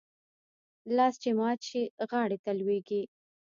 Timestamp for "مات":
1.39-1.59